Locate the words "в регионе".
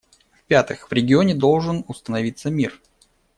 0.89-1.35